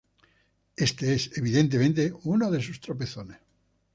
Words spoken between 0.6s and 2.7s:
Este es, evidentemente, uno de